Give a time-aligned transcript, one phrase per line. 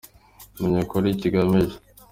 [0.59, 1.77] Menya ukuri kigamije